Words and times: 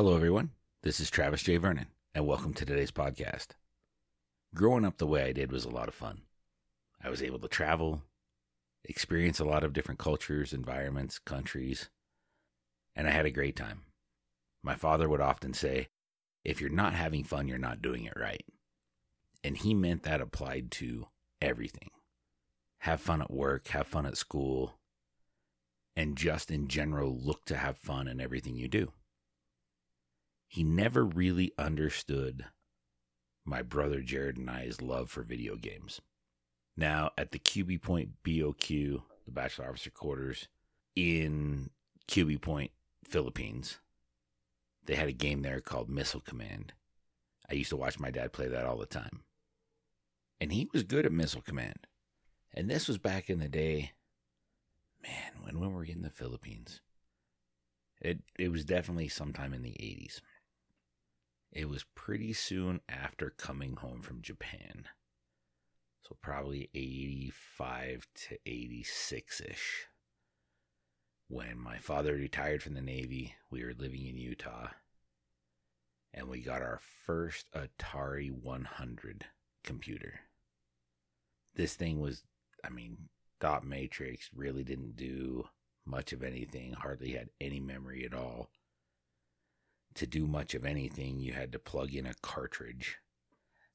Hello, 0.00 0.16
everyone. 0.16 0.48
This 0.82 0.98
is 0.98 1.10
Travis 1.10 1.42
J. 1.42 1.58
Vernon, 1.58 1.88
and 2.14 2.26
welcome 2.26 2.54
to 2.54 2.64
today's 2.64 2.90
podcast. 2.90 3.48
Growing 4.54 4.86
up 4.86 4.96
the 4.96 5.06
way 5.06 5.24
I 5.24 5.32
did 5.32 5.52
was 5.52 5.66
a 5.66 5.70
lot 5.70 5.88
of 5.88 5.94
fun. 5.94 6.22
I 7.04 7.10
was 7.10 7.22
able 7.22 7.38
to 7.40 7.48
travel, 7.48 8.00
experience 8.82 9.40
a 9.40 9.44
lot 9.44 9.62
of 9.62 9.74
different 9.74 10.00
cultures, 10.00 10.54
environments, 10.54 11.18
countries, 11.18 11.90
and 12.96 13.06
I 13.06 13.10
had 13.10 13.26
a 13.26 13.30
great 13.30 13.56
time. 13.56 13.82
My 14.62 14.74
father 14.74 15.06
would 15.06 15.20
often 15.20 15.52
say, 15.52 15.88
if 16.46 16.62
you're 16.62 16.70
not 16.70 16.94
having 16.94 17.22
fun, 17.22 17.46
you're 17.46 17.58
not 17.58 17.82
doing 17.82 18.04
it 18.04 18.16
right. 18.16 18.46
And 19.44 19.58
he 19.58 19.74
meant 19.74 20.04
that 20.04 20.22
applied 20.22 20.70
to 20.70 21.08
everything. 21.42 21.90
Have 22.78 23.02
fun 23.02 23.20
at 23.20 23.30
work, 23.30 23.68
have 23.68 23.86
fun 23.86 24.06
at 24.06 24.16
school, 24.16 24.78
and 25.94 26.16
just 26.16 26.50
in 26.50 26.68
general, 26.68 27.14
look 27.14 27.44
to 27.44 27.58
have 27.58 27.76
fun 27.76 28.08
in 28.08 28.18
everything 28.18 28.56
you 28.56 28.66
do. 28.66 28.92
He 30.50 30.64
never 30.64 31.04
really 31.04 31.52
understood 31.56 32.46
my 33.44 33.62
brother 33.62 34.00
Jared 34.00 34.36
and 34.36 34.50
I's 34.50 34.82
love 34.82 35.08
for 35.08 35.22
video 35.22 35.54
games. 35.54 36.00
Now, 36.76 37.12
at 37.16 37.30
the 37.30 37.38
Cubi 37.38 37.78
Point 37.78 38.24
BOQ, 38.24 39.00
the 39.26 39.30
Bachelor 39.30 39.68
Officer 39.68 39.90
Quarters 39.90 40.48
in 40.96 41.70
Cubi 42.08 42.36
Point, 42.36 42.72
Philippines, 43.04 43.78
they 44.86 44.96
had 44.96 45.06
a 45.06 45.12
game 45.12 45.42
there 45.42 45.60
called 45.60 45.88
Missile 45.88 46.18
Command. 46.18 46.72
I 47.48 47.54
used 47.54 47.70
to 47.70 47.76
watch 47.76 48.00
my 48.00 48.10
dad 48.10 48.32
play 48.32 48.48
that 48.48 48.66
all 48.66 48.76
the 48.76 48.86
time. 48.86 49.22
And 50.40 50.50
he 50.50 50.68
was 50.72 50.82
good 50.82 51.06
at 51.06 51.12
Missile 51.12 51.42
Command. 51.42 51.86
And 52.52 52.68
this 52.68 52.88
was 52.88 52.98
back 52.98 53.30
in 53.30 53.38
the 53.38 53.48
day, 53.48 53.92
man, 55.00 55.44
when, 55.44 55.60
when 55.60 55.72
were 55.72 55.82
we 55.82 55.92
in 55.92 56.02
the 56.02 56.10
Philippines? 56.10 56.80
It, 58.00 58.18
it 58.36 58.50
was 58.50 58.64
definitely 58.64 59.06
sometime 59.06 59.54
in 59.54 59.62
the 59.62 59.76
80s. 59.78 60.20
It 61.52 61.68
was 61.68 61.84
pretty 61.96 62.32
soon 62.32 62.80
after 62.88 63.30
coming 63.30 63.76
home 63.76 64.02
from 64.02 64.22
Japan. 64.22 64.84
So 66.02 66.16
probably 66.22 66.70
85 66.74 68.06
to 68.28 68.38
86 68.46 69.40
ish. 69.40 69.86
When 71.28 71.58
my 71.58 71.78
father 71.78 72.14
retired 72.14 72.62
from 72.62 72.74
the 72.74 72.80
Navy, 72.80 73.34
we 73.50 73.64
were 73.64 73.74
living 73.76 74.06
in 74.06 74.16
Utah. 74.16 74.68
And 76.14 76.28
we 76.28 76.40
got 76.40 76.62
our 76.62 76.80
first 77.04 77.46
Atari 77.52 78.30
100 78.30 79.26
computer. 79.64 80.20
This 81.54 81.74
thing 81.74 82.00
was, 82.00 82.24
I 82.64 82.70
mean, 82.70 82.96
Dot 83.40 83.64
Matrix 83.64 84.30
really 84.34 84.64
didn't 84.64 84.96
do 84.96 85.48
much 85.84 86.12
of 86.12 86.22
anything, 86.22 86.72
hardly 86.74 87.12
had 87.12 87.30
any 87.40 87.58
memory 87.58 88.04
at 88.04 88.14
all 88.14 88.50
to 89.94 90.06
do 90.06 90.26
much 90.26 90.54
of 90.54 90.64
anything, 90.64 91.18
you 91.20 91.32
had 91.32 91.52
to 91.52 91.58
plug 91.58 91.94
in 91.94 92.06
a 92.06 92.14
cartridge. 92.22 92.98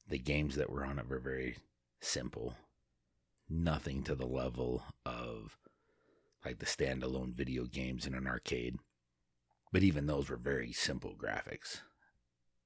The 0.07 0.17
games 0.17 0.55
that 0.55 0.69
were 0.69 0.85
on 0.85 0.99
it 0.99 1.09
were 1.09 1.19
very 1.19 1.57
simple, 1.99 2.55
nothing 3.49 4.03
to 4.03 4.15
the 4.15 4.25
level 4.25 4.83
of 5.05 5.57
like 6.45 6.59
the 6.59 6.65
standalone 6.65 7.33
video 7.33 7.65
games 7.65 8.05
in 8.05 8.13
an 8.13 8.27
arcade. 8.27 8.77
But 9.71 9.83
even 9.83 10.05
those 10.05 10.29
were 10.29 10.37
very 10.37 10.71
simple 10.71 11.15
graphics 11.17 11.81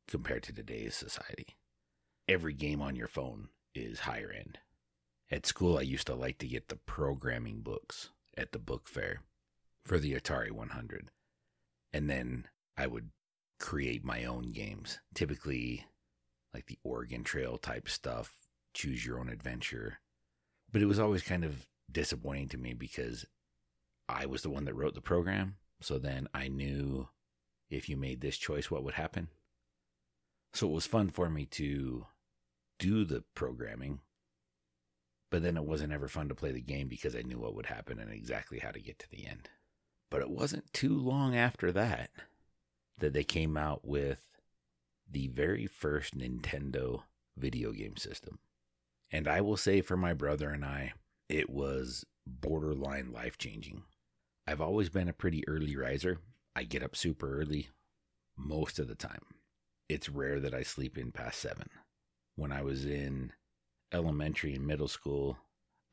compared 0.08 0.44
to 0.44 0.53
today's 0.53 0.95
society. 0.95 1.55
Every 2.27 2.54
game 2.54 2.82
on 2.82 2.95
your 2.95 3.08
phone 3.08 3.48
is 3.73 4.02
higher 4.02 4.32
end. 4.32 4.59
At 5.32 5.45
school, 5.45 5.77
I 5.77 5.82
used 5.82 6.08
to 6.08 6.15
like 6.15 6.39
to 6.39 6.48
get 6.48 6.67
the 6.67 6.76
programming 6.76 7.61
books 7.61 8.09
at 8.38 8.52
the 8.52 8.59
book 8.59 8.88
fair 8.88 9.21
for 9.86 9.98
the 9.98 10.14
Atari 10.14 10.52
100. 10.52 11.09
And 11.93 12.09
then 12.09 12.48
I 12.77 12.88
would 12.88 13.09
create 13.59 14.03
my 14.03 14.25
own 14.25 14.52
games. 14.52 14.99
Typically, 15.14 15.86
like 16.53 16.67
the 16.67 16.80
Oregon 16.83 17.23
Trail 17.23 17.58
type 17.58 17.89
stuff, 17.89 18.33
choose 18.73 19.05
your 19.05 19.20
own 19.20 19.30
adventure. 19.30 19.99
But 20.71 20.81
it 20.81 20.87
was 20.87 20.99
always 20.99 21.23
kind 21.23 21.43
of 21.43 21.67
disappointing 21.92 22.49
to 22.49 22.58
me 22.58 22.73
because 22.73 23.25
I 24.08 24.25
was 24.25 24.42
the 24.42 24.49
one 24.49 24.65
that 24.65 24.75
wrote 24.75 24.95
the 24.95 25.02
program. 25.02 25.58
So 25.81 25.97
then 25.97 26.27
I 26.33 26.47
knew 26.47 27.09
if 27.70 27.89
you 27.89 27.97
made 27.97 28.21
this 28.21 28.37
choice, 28.37 28.71
what 28.71 28.83
would 28.83 28.95
happen. 28.95 29.30
So 30.53 30.67
it 30.67 30.73
was 30.73 30.87
fun 30.87 31.09
for 31.09 31.30
me 31.30 31.45
to 31.45 32.08
do 32.80 33.05
the 33.05 33.23
programming. 33.36 33.99
But 35.31 35.43
then 35.43 35.58
it 35.58 35.65
wasn't 35.65 35.93
ever 35.93 36.08
fun 36.08 36.27
to 36.30 36.36
play 36.36 36.52
the 36.52 36.61
game 36.61 36.87
because 36.87 37.15
I 37.15 37.21
knew 37.21 37.37
what 37.37 37.53
would 37.53 37.67
happen 37.67 37.99
and 37.99 38.11
exactly 38.11 38.59
how 38.59 38.71
to 38.71 38.80
get 38.80 38.97
to 38.99 39.09
the 39.11 39.27
end. 39.27 39.49
But 40.09 40.21
it 40.21 40.30
wasn't 40.31 40.73
too 40.73 40.97
long 40.97 41.36
after 41.36 41.71
that 41.71 42.09
that 42.99 43.14
they 43.14 43.23
came 43.23 43.58
out 43.58 43.86
with 43.86 44.30
the 45.10 45.27
very 45.27 45.67
first 45.67 46.17
Nintendo 46.17 47.04
video 47.37 47.71
game 47.71 47.98
system. 47.98 48.39
And 49.11 49.27
I 49.27 49.42
will 49.42 49.58
say 49.58 49.82
for 49.82 49.98
my 49.98 50.14
brother 50.14 50.49
and 50.52 50.64
I, 50.64 50.93
it 51.27 51.49
was 51.49 52.05
borderline 52.26 53.11
life 53.11 53.38
changing. 53.38 53.83
I've 54.45 54.61
always 54.61 54.89
been 54.89 55.08
a 55.08 55.14
pretty 55.14 55.48
early 55.48 55.76
riser. 55.76 56.20
I 56.55 56.64
get 56.64 56.83
up 56.83 56.95
super 56.95 57.39
early 57.39 57.70
most 58.38 58.80
of 58.80 58.88
the 58.88 58.95
time. 58.95 59.21
It's 59.88 60.09
rare 60.09 60.39
that 60.39 60.54
I 60.54 60.64
sleep 60.64 60.98
in 60.98 61.11
past 61.11 61.39
seven. 61.39 61.70
When 62.36 62.52
I 62.52 62.61
was 62.61 62.86
in 62.86 63.33
elementary 63.92 64.54
and 64.54 64.65
middle 64.65 64.88
school, 64.88 65.38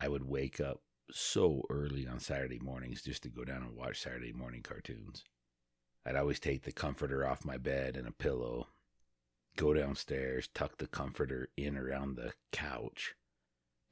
I 0.00 0.08
would 0.08 0.28
wake 0.28 0.60
up 0.60 0.80
so 1.10 1.62
early 1.70 2.06
on 2.06 2.20
Saturday 2.20 2.58
mornings 2.58 3.02
just 3.02 3.22
to 3.22 3.28
go 3.28 3.44
down 3.44 3.62
and 3.62 3.76
watch 3.76 4.02
Saturday 4.02 4.32
morning 4.32 4.62
cartoons. 4.62 5.24
I'd 6.06 6.14
always 6.14 6.38
take 6.38 6.62
the 6.62 6.70
comforter 6.70 7.26
off 7.26 7.44
my 7.44 7.56
bed 7.56 7.96
and 7.96 8.06
a 8.06 8.12
pillow, 8.12 8.68
go 9.56 9.74
downstairs, 9.74 10.48
tuck 10.54 10.78
the 10.78 10.86
comforter 10.86 11.48
in 11.56 11.76
around 11.76 12.14
the 12.14 12.32
couch, 12.52 13.16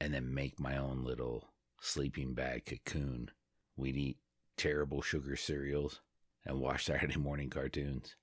and 0.00 0.14
then 0.14 0.32
make 0.32 0.60
my 0.60 0.76
own 0.76 1.02
little 1.02 1.48
sleeping 1.80 2.32
bag 2.32 2.66
cocoon. 2.66 3.32
We'd 3.76 3.96
eat 3.96 4.18
terrible 4.56 5.02
sugar 5.02 5.34
cereals 5.34 6.02
and 6.46 6.60
watch 6.60 6.84
Saturday 6.86 7.16
morning 7.16 7.50
cartoons. 7.50 8.14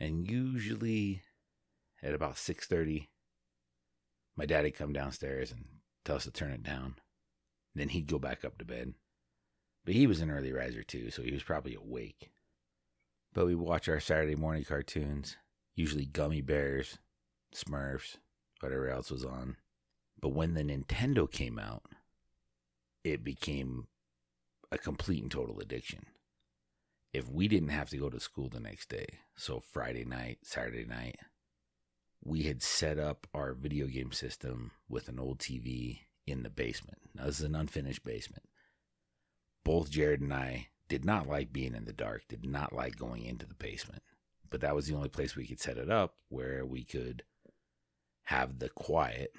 And 0.00 0.30
usually 0.30 1.22
at 2.02 2.14
about 2.14 2.36
6:30 2.36 3.08
my 4.34 4.46
daddy'd 4.46 4.76
come 4.76 4.94
downstairs 4.94 5.50
and 5.50 5.64
tell 6.04 6.16
us 6.16 6.24
to 6.24 6.30
turn 6.30 6.52
it 6.52 6.62
down. 6.62 6.96
Then 7.74 7.90
he'd 7.90 8.06
go 8.06 8.18
back 8.18 8.46
up 8.46 8.56
to 8.58 8.64
bed. 8.64 8.94
But 9.84 9.94
he 9.94 10.06
was 10.06 10.20
an 10.20 10.30
early 10.30 10.52
riser 10.52 10.82
too, 10.82 11.10
so 11.10 11.22
he 11.22 11.32
was 11.32 11.42
probably 11.42 11.74
awake. 11.74 12.30
But 13.36 13.44
we 13.44 13.54
watch 13.54 13.86
our 13.86 14.00
Saturday 14.00 14.34
morning 14.34 14.64
cartoons, 14.64 15.36
usually 15.74 16.06
Gummi 16.06 16.44
Bears, 16.44 16.96
Smurfs, 17.54 18.16
whatever 18.60 18.88
else 18.88 19.10
was 19.10 19.26
on. 19.26 19.58
But 20.18 20.30
when 20.30 20.54
the 20.54 20.62
Nintendo 20.62 21.30
came 21.30 21.58
out, 21.58 21.82
it 23.04 23.22
became 23.22 23.88
a 24.72 24.78
complete 24.78 25.22
and 25.22 25.30
total 25.30 25.60
addiction. 25.60 26.06
If 27.12 27.28
we 27.28 27.46
didn't 27.46 27.68
have 27.68 27.90
to 27.90 27.98
go 27.98 28.08
to 28.08 28.18
school 28.18 28.48
the 28.48 28.58
next 28.58 28.88
day, 28.88 29.18
so 29.36 29.60
Friday 29.60 30.06
night, 30.06 30.38
Saturday 30.42 30.86
night, 30.86 31.18
we 32.24 32.44
had 32.44 32.62
set 32.62 32.98
up 32.98 33.26
our 33.34 33.52
video 33.52 33.86
game 33.86 34.12
system 34.12 34.70
with 34.88 35.08
an 35.08 35.20
old 35.20 35.40
TV 35.40 35.98
in 36.26 36.42
the 36.42 36.48
basement. 36.48 37.00
Now, 37.14 37.26
this 37.26 37.40
is 37.40 37.44
an 37.44 37.54
unfinished 37.54 38.02
basement. 38.02 38.44
Both 39.62 39.90
Jared 39.90 40.22
and 40.22 40.32
I 40.32 40.68
did 40.88 41.04
not 41.04 41.26
like 41.28 41.52
being 41.52 41.74
in 41.74 41.84
the 41.84 41.92
dark, 41.92 42.22
did 42.28 42.44
not 42.44 42.72
like 42.72 42.96
going 42.96 43.24
into 43.24 43.46
the 43.46 43.54
basement. 43.54 44.02
But 44.48 44.60
that 44.60 44.74
was 44.74 44.86
the 44.86 44.94
only 44.94 45.08
place 45.08 45.34
we 45.34 45.46
could 45.46 45.60
set 45.60 45.76
it 45.76 45.90
up 45.90 46.14
where 46.28 46.64
we 46.64 46.84
could 46.84 47.24
have 48.24 48.58
the 48.58 48.68
quiet 48.68 49.32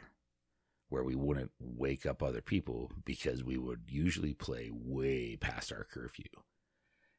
where 0.90 1.04
we 1.04 1.16
wouldn't 1.16 1.52
wake 1.60 2.06
up 2.06 2.24
other 2.24 2.42
people 2.42 2.92
because 3.04 3.44
we 3.44 3.58
would 3.58 3.82
usually 3.90 4.34
play 4.34 4.70
way 4.72 5.36
past 5.36 5.72
our 5.72 5.84
curfew 5.84 6.30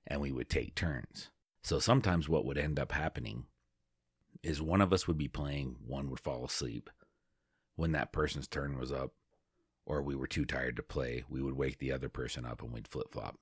and 0.07 0.21
we 0.21 0.33
would 0.33 0.49
take 0.49 0.75
turns. 0.75 1.29
So 1.63 1.79
sometimes 1.79 2.29
what 2.29 2.47
would 2.47 2.57
end 2.57 2.79
up 2.79 2.93
happening 2.93 3.45
is 4.43 4.63
one 4.63 4.81
of 4.81 4.93
us 4.93 5.07
would 5.07 5.19
be 5.19 5.29
playing, 5.29 5.77
one 5.87 6.09
would 6.11 6.21
fall 6.21 6.45
asleep. 6.45 6.89
When 7.77 7.93
that 7.93 8.13
person's 8.13 8.49
turn 8.49 8.79
was 8.79 8.91
up, 8.91 9.13
or 9.85 10.03
we 10.03 10.15
were 10.15 10.27
too 10.27 10.45
tired 10.45 10.77
to 10.77 10.83
play, 10.83 11.25
we 11.29 11.43
would 11.43 11.57
wake 11.57 11.79
the 11.79 11.93
other 11.93 12.09
person 12.09 12.45
up 12.45 12.63
and 12.63 12.73
we'd 12.73 12.89
flip 12.89 13.11
flop. 13.11 13.39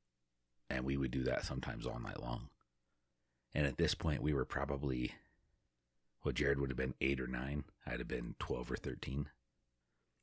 And 0.69 0.85
we 0.85 0.97
would 0.97 1.11
do 1.11 1.23
that 1.25 1.45
sometimes 1.45 1.87
all 1.87 2.01
night 2.01 2.21
long. 2.21 2.49
And 3.55 3.67
at 3.67 3.79
this 3.79 3.95
point, 3.95 4.23
we 4.23 4.35
were 4.35 4.45
probably, 4.45 5.13
well, 6.23 6.33
Jared 6.33 6.61
would 6.61 6.71
have 6.71 6.77
been 6.77 6.95
eight 7.01 7.21
or 7.21 7.27
nine. 7.27 7.65
I'd 7.87 8.01
have 8.01 8.09
been 8.09 8.35
12 8.39 8.73
or 8.73 8.77
13. 8.77 9.29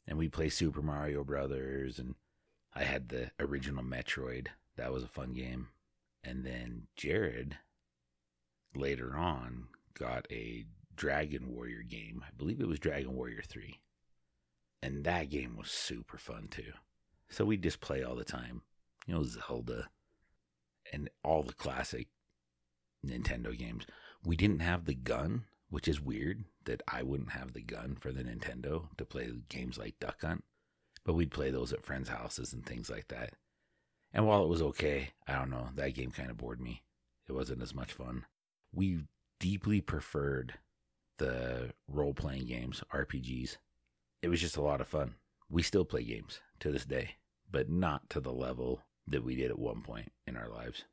And 0.07 0.17
we'd 0.17 0.33
play 0.33 0.49
Super 0.49 0.81
Mario 0.81 1.23
Brothers. 1.23 1.97
And 1.97 2.15
I 2.73 2.83
had 2.83 3.09
the 3.09 3.31
original 3.39 3.83
Metroid. 3.83 4.47
That 4.75 4.91
was 4.91 5.03
a 5.03 5.07
fun 5.07 5.33
game. 5.33 5.69
And 6.23 6.45
then 6.45 6.87
Jared, 6.95 7.57
later 8.75 9.15
on, 9.15 9.67
got 9.93 10.27
a 10.31 10.65
Dragon 10.95 11.53
Warrior 11.55 11.83
game. 11.83 12.23
I 12.25 12.31
believe 12.37 12.59
it 12.59 12.67
was 12.67 12.79
Dragon 12.79 13.15
Warrior 13.15 13.41
3. 13.47 13.79
And 14.81 15.03
that 15.05 15.29
game 15.29 15.55
was 15.57 15.71
super 15.71 16.17
fun 16.17 16.49
too. 16.49 16.73
So 17.29 17.45
we'd 17.45 17.63
just 17.63 17.81
play 17.81 18.03
all 18.03 18.15
the 18.15 18.23
time. 18.23 18.61
You 19.07 19.15
know, 19.15 19.23
Zelda, 19.23 19.89
and 20.93 21.09
all 21.23 21.43
the 21.43 21.53
classic 21.53 22.07
Nintendo 23.05 23.57
games. 23.57 23.85
We 24.23 24.37
didn't 24.37 24.59
have 24.59 24.85
the 24.85 24.93
gun, 24.93 25.45
which 25.69 25.87
is 25.87 25.99
weird 25.99 26.45
that 26.65 26.81
I 26.87 27.03
wouldn't 27.03 27.31
have 27.31 27.53
the 27.53 27.61
gun 27.61 27.97
for 27.99 28.11
the 28.11 28.23
Nintendo 28.23 28.95
to 28.97 29.05
play 29.05 29.29
games 29.49 29.77
like 29.77 29.99
Duck 29.99 30.21
Hunt, 30.21 30.43
but 31.03 31.13
we'd 31.13 31.31
play 31.31 31.51
those 31.51 31.73
at 31.73 31.83
friends' 31.83 32.09
houses 32.09 32.53
and 32.53 32.65
things 32.65 32.89
like 32.89 33.09
that. 33.09 33.33
And 34.13 34.27
while 34.27 34.43
it 34.43 34.49
was 34.49 34.61
okay, 34.61 35.09
I 35.27 35.33
don't 35.33 35.49
know, 35.49 35.69
that 35.75 35.95
game 35.95 36.11
kind 36.11 36.29
of 36.29 36.37
bored 36.37 36.61
me. 36.61 36.83
It 37.27 37.33
wasn't 37.33 37.63
as 37.63 37.73
much 37.73 37.91
fun. 37.91 38.25
We 38.71 38.99
deeply 39.39 39.81
preferred 39.81 40.53
the 41.17 41.71
role 41.87 42.13
playing 42.13 42.45
games, 42.45 42.83
RPGs. 42.93 43.57
It 44.21 44.29
was 44.29 44.39
just 44.39 44.57
a 44.57 44.61
lot 44.61 44.81
of 44.81 44.87
fun. 44.87 45.15
We 45.49 45.63
still 45.63 45.85
play 45.85 46.03
games 46.03 46.39
to 46.59 46.71
this 46.71 46.85
day, 46.85 47.15
but 47.51 47.69
not 47.69 48.09
to 48.11 48.19
the 48.19 48.31
level 48.31 48.83
that 49.07 49.23
we 49.23 49.35
did 49.35 49.51
at 49.51 49.59
one 49.59 49.81
point 49.81 50.11
in 50.25 50.37
our 50.37 50.49
lives. 50.49 50.85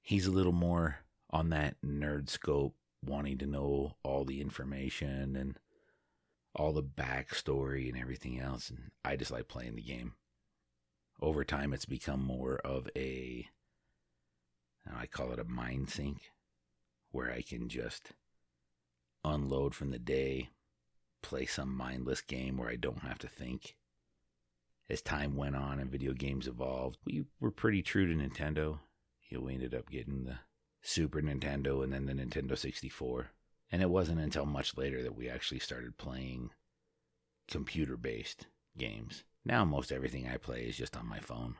He's 0.00 0.26
a 0.26 0.32
little 0.32 0.52
more 0.52 0.98
on 1.30 1.50
that 1.50 1.76
nerd 1.84 2.28
scope, 2.28 2.74
wanting 3.04 3.38
to 3.38 3.46
know 3.46 3.96
all 4.02 4.24
the 4.24 4.40
information 4.40 5.36
and 5.36 5.58
all 6.54 6.72
the 6.72 6.82
backstory 6.82 7.88
and 7.88 7.98
everything 7.98 8.38
else. 8.38 8.70
And 8.70 8.90
I 9.04 9.16
just 9.16 9.30
like 9.30 9.48
playing 9.48 9.76
the 9.76 9.82
game. 9.82 10.12
Over 11.20 11.44
time, 11.44 11.72
it's 11.72 11.84
become 11.84 12.22
more 12.24 12.56
of 12.56 12.88
a, 12.96 13.48
uh, 14.86 14.98
I 14.98 15.06
call 15.06 15.32
it 15.32 15.38
a 15.38 15.44
mind 15.44 15.88
sink, 15.88 16.32
where 17.12 17.30
I 17.30 17.42
can 17.42 17.68
just 17.68 18.12
unload 19.24 19.74
from 19.74 19.90
the 19.90 19.98
day, 19.98 20.48
play 21.22 21.46
some 21.46 21.76
mindless 21.76 22.20
game 22.22 22.56
where 22.56 22.68
I 22.68 22.76
don't 22.76 23.02
have 23.02 23.18
to 23.20 23.28
think. 23.28 23.76
As 24.92 25.00
time 25.00 25.36
went 25.36 25.56
on 25.56 25.80
and 25.80 25.90
video 25.90 26.12
games 26.12 26.46
evolved, 26.46 26.98
we 27.06 27.24
were 27.40 27.50
pretty 27.50 27.82
true 27.82 28.06
to 28.06 28.14
Nintendo. 28.14 28.78
You 29.28 29.38
know, 29.38 29.44
we 29.44 29.54
ended 29.54 29.74
up 29.74 29.90
getting 29.90 30.24
the 30.24 30.38
Super 30.82 31.22
Nintendo 31.22 31.82
and 31.82 31.92
then 31.92 32.04
the 32.04 32.12
Nintendo 32.12 32.56
64. 32.56 33.30
And 33.70 33.80
it 33.80 33.88
wasn't 33.88 34.20
until 34.20 34.44
much 34.44 34.76
later 34.76 35.02
that 35.02 35.16
we 35.16 35.30
actually 35.30 35.60
started 35.60 35.96
playing 35.96 36.50
computer 37.48 37.96
based 37.96 38.46
games. 38.76 39.24
Now, 39.46 39.64
most 39.64 39.90
everything 39.90 40.28
I 40.28 40.36
play 40.36 40.64
is 40.64 40.76
just 40.76 40.96
on 40.96 41.08
my 41.08 41.20
phone. 41.20 41.56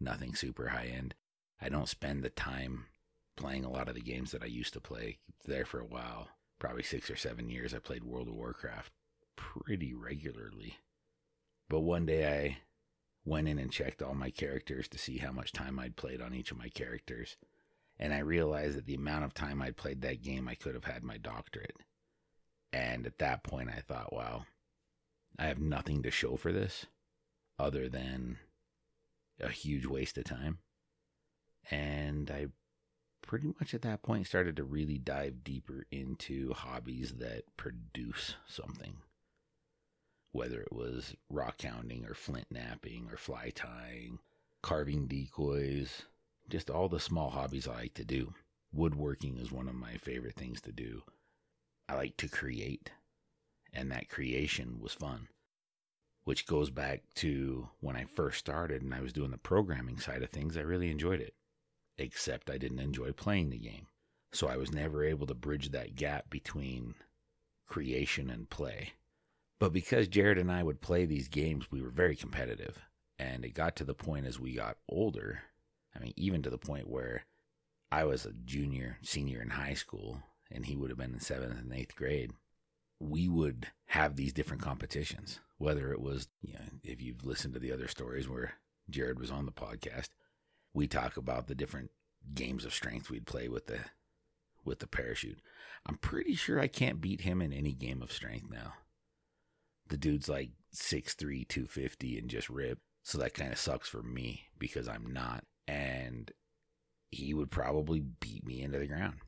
Nothing 0.00 0.34
super 0.34 0.68
high 0.68 0.90
end. 0.92 1.14
I 1.62 1.68
don't 1.68 1.88
spend 1.88 2.24
the 2.24 2.30
time 2.30 2.86
playing 3.36 3.64
a 3.64 3.70
lot 3.70 3.88
of 3.88 3.94
the 3.94 4.02
games 4.02 4.32
that 4.32 4.42
I 4.42 4.46
used 4.46 4.72
to 4.72 4.80
play 4.80 5.18
there 5.46 5.64
for 5.64 5.78
a 5.78 5.86
while 5.86 6.28
probably 6.64 6.82
six 6.82 7.10
or 7.10 7.16
seven 7.16 7.50
years, 7.50 7.74
I 7.74 7.78
played 7.78 8.04
World 8.04 8.26
of 8.26 8.34
Warcraft 8.34 8.90
pretty 9.36 9.92
regularly. 9.92 10.78
But 11.68 11.80
one 11.80 12.06
day 12.06 12.26
I 12.26 12.58
went 13.24 13.48
in 13.48 13.58
and 13.58 13.72
checked 13.72 14.02
all 14.02 14.14
my 14.14 14.30
characters 14.30 14.88
to 14.88 14.98
see 14.98 15.18
how 15.18 15.32
much 15.32 15.52
time 15.52 15.78
I'd 15.78 15.96
played 15.96 16.20
on 16.20 16.34
each 16.34 16.50
of 16.50 16.58
my 16.58 16.68
characters. 16.68 17.36
And 17.98 18.12
I 18.12 18.18
realized 18.18 18.76
that 18.76 18.86
the 18.86 18.94
amount 18.94 19.24
of 19.24 19.34
time 19.34 19.62
I'd 19.62 19.76
played 19.76 20.02
that 20.02 20.22
game, 20.22 20.48
I 20.48 20.54
could 20.54 20.74
have 20.74 20.84
had 20.84 21.04
my 21.04 21.16
doctorate. 21.16 21.76
And 22.72 23.06
at 23.06 23.18
that 23.18 23.44
point, 23.44 23.70
I 23.70 23.80
thought, 23.80 24.12
wow, 24.12 24.46
I 25.38 25.44
have 25.46 25.60
nothing 25.60 26.02
to 26.02 26.10
show 26.10 26.36
for 26.36 26.52
this 26.52 26.86
other 27.58 27.88
than 27.88 28.38
a 29.40 29.48
huge 29.48 29.86
waste 29.86 30.18
of 30.18 30.24
time. 30.24 30.58
And 31.70 32.30
I 32.30 32.48
pretty 33.22 33.54
much 33.58 33.74
at 33.74 33.82
that 33.82 34.02
point 34.02 34.26
started 34.26 34.56
to 34.56 34.64
really 34.64 34.98
dive 34.98 35.44
deeper 35.44 35.86
into 35.90 36.52
hobbies 36.52 37.14
that 37.18 37.44
produce 37.56 38.34
something. 38.46 38.96
Whether 40.34 40.62
it 40.62 40.72
was 40.72 41.14
rock 41.30 41.62
hounding 41.62 42.04
or 42.06 42.12
flint 42.12 42.48
knapping 42.50 43.06
or 43.08 43.16
fly 43.16 43.52
tying, 43.54 44.18
carving 44.62 45.06
decoys, 45.06 46.02
just 46.48 46.70
all 46.70 46.88
the 46.88 46.98
small 46.98 47.30
hobbies 47.30 47.68
I 47.68 47.74
like 47.74 47.94
to 47.94 48.04
do. 48.04 48.34
Woodworking 48.72 49.38
is 49.38 49.52
one 49.52 49.68
of 49.68 49.76
my 49.76 49.96
favorite 49.96 50.34
things 50.34 50.60
to 50.62 50.72
do. 50.72 51.04
I 51.88 51.94
like 51.94 52.16
to 52.16 52.28
create, 52.28 52.90
and 53.72 53.92
that 53.92 54.08
creation 54.10 54.80
was 54.80 54.92
fun. 54.92 55.28
Which 56.24 56.48
goes 56.48 56.68
back 56.68 57.04
to 57.18 57.68
when 57.78 57.94
I 57.94 58.02
first 58.04 58.40
started 58.40 58.82
and 58.82 58.92
I 58.92 59.02
was 59.02 59.12
doing 59.12 59.30
the 59.30 59.38
programming 59.38 60.00
side 60.00 60.24
of 60.24 60.30
things, 60.30 60.56
I 60.56 60.62
really 60.62 60.90
enjoyed 60.90 61.20
it 61.20 61.36
except 61.96 62.50
I 62.50 62.58
didn't 62.58 62.80
enjoy 62.80 63.12
playing 63.12 63.50
the 63.50 63.58
game. 63.58 63.86
So 64.32 64.48
I 64.48 64.56
was 64.56 64.72
never 64.72 65.04
able 65.04 65.28
to 65.28 65.34
bridge 65.34 65.70
that 65.70 65.94
gap 65.94 66.28
between 66.28 66.96
creation 67.68 68.30
and 68.30 68.50
play. 68.50 68.94
But 69.64 69.72
because 69.72 70.08
Jared 70.08 70.36
and 70.36 70.52
I 70.52 70.62
would 70.62 70.82
play 70.82 71.06
these 71.06 71.26
games, 71.26 71.70
we 71.70 71.80
were 71.80 71.88
very 71.88 72.16
competitive. 72.16 72.82
And 73.18 73.46
it 73.46 73.54
got 73.54 73.76
to 73.76 73.84
the 73.84 73.94
point 73.94 74.26
as 74.26 74.38
we 74.38 74.52
got 74.52 74.76
older, 74.90 75.40
I 75.96 76.00
mean, 76.00 76.12
even 76.18 76.42
to 76.42 76.50
the 76.50 76.58
point 76.58 76.86
where 76.86 77.24
I 77.90 78.04
was 78.04 78.26
a 78.26 78.34
junior, 78.44 78.98
senior 79.00 79.40
in 79.40 79.48
high 79.48 79.72
school, 79.72 80.20
and 80.50 80.66
he 80.66 80.76
would 80.76 80.90
have 80.90 80.98
been 80.98 81.14
in 81.14 81.20
seventh 81.20 81.58
and 81.58 81.72
eighth 81.72 81.96
grade. 81.96 82.32
We 83.00 83.26
would 83.26 83.68
have 83.86 84.16
these 84.16 84.34
different 84.34 84.60
competitions, 84.60 85.40
whether 85.56 85.92
it 85.92 86.02
was, 86.02 86.28
you 86.42 86.52
know, 86.52 86.80
if 86.82 87.00
you've 87.00 87.24
listened 87.24 87.54
to 87.54 87.60
the 87.60 87.72
other 87.72 87.88
stories 87.88 88.28
where 88.28 88.56
Jared 88.90 89.18
was 89.18 89.30
on 89.30 89.46
the 89.46 89.50
podcast, 89.50 90.10
we 90.74 90.86
talk 90.86 91.16
about 91.16 91.46
the 91.46 91.54
different 91.54 91.90
games 92.34 92.66
of 92.66 92.74
strength 92.74 93.08
we'd 93.08 93.26
play 93.26 93.48
with 93.48 93.66
the 93.66 93.78
with 94.62 94.80
the 94.80 94.86
parachute. 94.86 95.38
I'm 95.86 95.96
pretty 95.96 96.34
sure 96.34 96.60
I 96.60 96.68
can't 96.68 97.00
beat 97.00 97.22
him 97.22 97.40
in 97.40 97.54
any 97.54 97.72
game 97.72 98.02
of 98.02 98.12
strength 98.12 98.50
now. 98.50 98.74
The 99.94 99.98
dude's 99.98 100.28
like 100.28 100.50
6'3, 100.74 101.46
250 101.46 102.18
and 102.18 102.28
just 102.28 102.50
rip. 102.50 102.80
So 103.04 103.16
that 103.18 103.32
kind 103.32 103.52
of 103.52 103.58
sucks 103.60 103.88
for 103.88 104.02
me 104.02 104.48
because 104.58 104.88
I'm 104.88 105.12
not. 105.12 105.44
And 105.68 106.32
he 107.12 107.32
would 107.32 107.52
probably 107.52 108.00
beat 108.00 108.44
me 108.44 108.60
into 108.60 108.80
the 108.80 108.88
ground. 108.88 109.18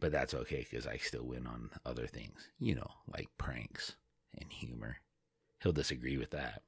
But 0.00 0.12
that's 0.12 0.32
okay 0.32 0.66
because 0.70 0.86
I 0.86 0.96
still 0.96 1.26
win 1.26 1.46
on 1.46 1.68
other 1.84 2.06
things, 2.06 2.48
you 2.58 2.74
know, 2.74 2.90
like 3.06 3.28
pranks 3.36 3.96
and 4.40 4.50
humor. 4.50 4.96
He'll 5.62 5.72
disagree 5.72 6.16
with 6.16 6.30
that. 6.30 6.62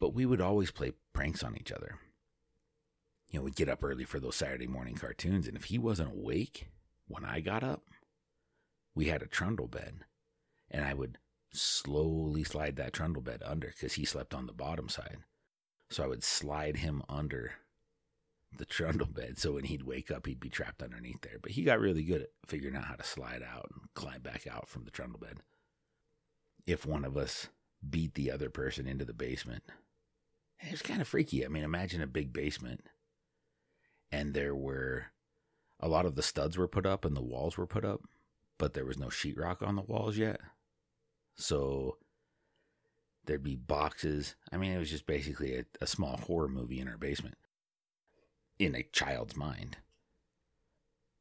But 0.00 0.12
we 0.12 0.26
would 0.26 0.40
always 0.40 0.72
play 0.72 0.94
pranks 1.12 1.44
on 1.44 1.56
each 1.56 1.70
other 1.70 2.00
you 3.30 3.38
know, 3.38 3.44
we'd 3.44 3.56
get 3.56 3.68
up 3.68 3.82
early 3.82 4.04
for 4.04 4.20
those 4.20 4.36
Saturday 4.36 4.66
morning 4.66 4.94
cartoons. 4.94 5.46
And 5.46 5.56
if 5.56 5.64
he 5.64 5.78
wasn't 5.78 6.12
awake 6.12 6.68
when 7.06 7.24
I 7.24 7.40
got 7.40 7.64
up, 7.64 7.82
we 8.94 9.06
had 9.06 9.22
a 9.22 9.26
trundle 9.26 9.66
bed. 9.66 10.04
And 10.70 10.84
I 10.84 10.94
would 10.94 11.18
slowly 11.52 12.44
slide 12.44 12.76
that 12.76 12.92
trundle 12.92 13.22
bed 13.22 13.42
under 13.44 13.68
because 13.68 13.94
he 13.94 14.04
slept 14.04 14.34
on 14.34 14.46
the 14.46 14.52
bottom 14.52 14.88
side. 14.88 15.18
So 15.90 16.04
I 16.04 16.08
would 16.08 16.24
slide 16.24 16.78
him 16.78 17.02
under 17.08 17.52
the 18.56 18.64
trundle 18.64 19.06
bed. 19.06 19.38
So 19.38 19.52
when 19.52 19.64
he'd 19.64 19.82
wake 19.82 20.10
up, 20.10 20.26
he'd 20.26 20.40
be 20.40 20.48
trapped 20.48 20.82
underneath 20.82 21.20
there. 21.22 21.38
But 21.40 21.52
he 21.52 21.62
got 21.62 21.80
really 21.80 22.02
good 22.02 22.22
at 22.22 22.30
figuring 22.46 22.76
out 22.76 22.84
how 22.84 22.94
to 22.94 23.04
slide 23.04 23.42
out 23.42 23.70
and 23.72 23.88
climb 23.94 24.22
back 24.22 24.46
out 24.46 24.68
from 24.68 24.84
the 24.84 24.90
trundle 24.90 25.18
bed. 25.18 25.38
If 26.66 26.84
one 26.84 27.04
of 27.04 27.16
us 27.16 27.48
beat 27.88 28.14
the 28.14 28.30
other 28.30 28.50
person 28.50 28.86
into 28.86 29.04
the 29.04 29.12
basement, 29.12 29.62
it 30.60 30.72
was 30.72 30.82
kind 30.82 31.00
of 31.00 31.08
freaky. 31.08 31.44
I 31.44 31.48
mean, 31.48 31.62
imagine 31.62 32.02
a 32.02 32.06
big 32.06 32.32
basement 32.32 32.82
and 34.10 34.34
there 34.34 34.54
were 34.54 35.06
a 35.80 35.88
lot 35.88 36.06
of 36.06 36.14
the 36.14 36.22
studs 36.22 36.56
were 36.56 36.68
put 36.68 36.86
up 36.86 37.04
and 37.04 37.16
the 37.16 37.22
walls 37.22 37.56
were 37.56 37.66
put 37.66 37.84
up, 37.84 38.02
but 38.58 38.74
there 38.74 38.86
was 38.86 38.98
no 38.98 39.06
sheetrock 39.06 39.62
on 39.62 39.76
the 39.76 39.82
walls 39.82 40.16
yet. 40.16 40.40
So 41.36 41.98
there'd 43.26 43.42
be 43.42 43.56
boxes. 43.56 44.34
I 44.52 44.56
mean, 44.56 44.72
it 44.72 44.78
was 44.78 44.90
just 44.90 45.06
basically 45.06 45.54
a, 45.56 45.64
a 45.80 45.86
small 45.86 46.16
horror 46.16 46.48
movie 46.48 46.80
in 46.80 46.88
our 46.88 46.98
basement 46.98 47.36
in 48.58 48.74
a 48.74 48.82
child's 48.82 49.36
mind. 49.36 49.76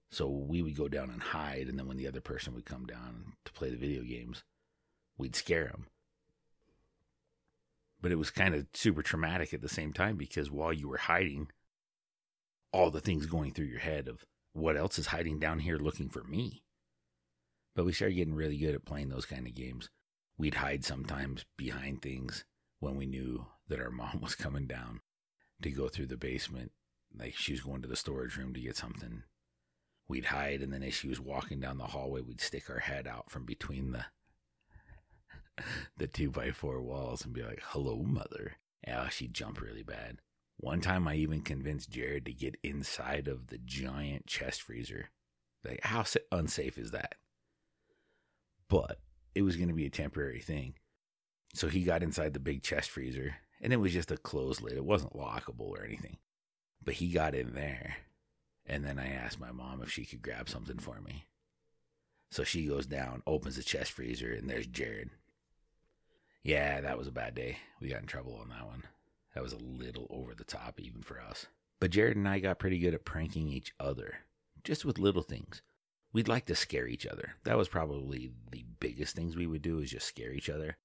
So 0.10 0.30
we 0.30 0.62
would 0.62 0.78
go 0.78 0.88
down 0.88 1.10
and 1.10 1.22
hide, 1.22 1.68
and 1.68 1.78
then 1.78 1.88
when 1.88 1.98
the 1.98 2.08
other 2.08 2.22
person 2.22 2.54
would 2.54 2.66
come 2.66 2.86
down 2.86 3.34
to 3.44 3.52
play 3.52 3.70
the 3.70 3.76
video 3.76 4.02
games, 4.04 4.44
we'd 5.18 5.36
scare 5.36 5.66
them. 5.66 5.88
But 8.02 8.12
it 8.12 8.18
was 8.18 8.30
kind 8.30 8.56
of 8.56 8.68
super 8.74 9.02
traumatic 9.02 9.54
at 9.54 9.62
the 9.62 9.68
same 9.68 9.92
time 9.92 10.16
because 10.16 10.52
while 10.52 10.72
you 10.72 10.88
were 10.88 10.98
hiding, 10.98 11.50
all 12.72 12.92
the 12.92 13.02
things 13.02 13.26
going 13.26 13.52
through 13.52 13.66
your 13.66 13.80
head 13.80 14.08
of 14.08 14.26
what 14.54 14.78
else 14.78 14.98
is 14.98 15.08
hiding 15.08 15.40
down 15.40 15.60
here 15.60 15.78
looking 15.78 16.08
for 16.08 16.24
me. 16.24 16.64
But 17.76 17.86
we 17.86 17.92
started 17.92 18.16
getting 18.16 18.36
really 18.36 18.58
good 18.58 18.76
at 18.76 18.86
playing 18.86 19.10
those 19.10 19.26
kind 19.26 19.48
of 19.48 19.54
games. 19.54 19.90
We'd 20.38 20.56
hide 20.56 20.84
sometimes 20.84 21.46
behind 21.58 22.02
things 22.02 22.44
when 22.80 22.96
we 22.96 23.06
knew 23.06 23.48
that 23.68 23.80
our 23.80 23.92
mom 23.92 24.22
was 24.22 24.36
coming 24.36 24.68
down 24.68 25.02
to 25.62 25.72
go 25.72 25.88
through 25.88 26.08
the 26.08 26.18
basement. 26.18 26.72
Like 27.18 27.36
she 27.36 27.54
was 27.54 27.62
going 27.62 27.82
to 27.82 27.88
the 27.88 27.96
storage 27.96 28.36
room 28.38 28.54
to 28.54 28.60
get 28.60 28.76
something. 28.76 29.24
We'd 30.08 30.26
hide, 30.26 30.62
and 30.62 30.72
then 30.72 30.84
as 30.84 30.94
she 30.94 31.08
was 31.08 31.20
walking 31.20 31.60
down 31.60 31.78
the 31.78 31.86
hallway, 31.86 32.22
we'd 32.22 32.42
stick 32.42 32.70
our 32.70 32.80
head 32.80 33.08
out 33.08 33.32
from 33.32 33.46
between 33.46 33.92
the 33.92 34.06
the 35.98 36.08
two 36.08 36.30
by 36.30 36.52
four 36.52 36.82
walls 36.82 37.26
and 37.26 37.34
be 37.34 37.42
like, 37.42 37.62
"Hello, 37.68 38.04
mother." 38.04 38.58
Yeah, 38.86 39.10
she'd 39.10 39.34
jump 39.34 39.62
really 39.62 39.82
bad. 39.82 40.20
One 40.58 40.80
time 40.80 41.08
I 41.08 41.16
even 41.16 41.42
convinced 41.42 41.90
Jared 41.90 42.26
to 42.26 42.34
get 42.34 42.58
inside 42.62 43.28
of 43.28 43.48
the 43.48 43.58
giant 43.58 44.28
chest 44.28 44.62
freezer. 44.62 45.10
Like, 45.64 45.80
how 45.84 46.06
unsafe 46.32 46.78
is 46.78 46.92
that? 46.92 47.16
But 48.70 49.00
it 49.36 49.44
was 49.44 49.58
going 49.58 49.68
to 49.68 49.76
be 49.76 49.86
a 49.86 49.92
temporary 49.92 50.40
thing. 50.40 50.74
So 51.54 51.68
he 51.68 51.84
got 51.84 52.04
inside 52.04 52.34
the 52.34 52.40
big 52.40 52.64
chest 52.64 52.90
freezer, 52.90 53.36
and 53.62 53.72
it 53.72 53.78
was 53.78 53.94
just 53.94 54.12
a 54.12 54.18
closed 54.18 54.62
lid. 54.62 54.74
It 54.74 54.86
wasn't 54.86 55.14
lockable 55.14 55.70
or 55.70 55.84
anything. 55.84 56.18
But 56.84 56.96
he 56.96 57.10
got 57.10 57.36
in 57.36 57.54
there, 57.54 57.98
and 58.66 58.84
then 58.84 58.98
I 58.98 59.10
asked 59.10 59.40
my 59.40 59.52
mom 59.52 59.82
if 59.82 59.92
she 59.92 60.06
could 60.06 60.22
grab 60.22 60.50
something 60.50 60.80
for 60.80 61.02
me. 61.02 61.26
So 62.32 62.44
she 62.44 62.66
goes 62.66 62.86
down, 62.86 63.22
opens 63.28 63.56
the 63.56 63.64
chest 63.64 63.92
freezer, 63.92 64.32
and 64.32 64.50
there's 64.50 64.68
Jared. 64.68 65.12
Yeah, 66.44 66.82
that 66.82 66.98
was 66.98 67.08
a 67.08 67.12
bad 67.12 67.36
day. 67.36 67.58
We 67.80 67.90
got 67.90 68.02
in 68.02 68.08
trouble 68.08 68.38
on 68.42 68.50
that 68.50 68.66
one. 68.66 68.84
That 69.34 69.44
was 69.44 69.54
a 69.54 69.58
little 69.58 70.08
over 70.10 70.34
the 70.34 70.44
top, 70.44 70.80
even 70.80 71.02
for 71.02 71.20
us. 71.20 71.48
But 71.80 71.92
Jared 71.92 72.18
and 72.18 72.28
I 72.28 72.40
got 72.40 72.60
pretty 72.60 72.80
good 72.80 72.94
at 72.94 73.06
pranking 73.06 73.50
each 73.50 73.74
other, 73.80 74.20
just 74.64 74.86
with 74.86 75.00
little 75.00 75.22
things. 75.22 75.62
We'd 76.16 76.30
like 76.30 76.46
to 76.46 76.56
scare 76.56 76.88
each 76.88 77.06
other. 77.06 77.34
That 77.44 77.58
was 77.58 77.68
probably 77.68 78.32
the 78.50 78.64
biggest 78.80 79.18
things 79.18 79.36
we 79.36 79.48
would 79.48 79.62
do 79.62 79.80
is 79.80 79.92
just 79.92 80.08
scare 80.08 80.32
each 80.32 80.50
other. 80.50 80.78